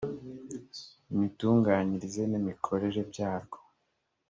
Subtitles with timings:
[1.13, 3.57] imitunganyirize n imikorere byarwo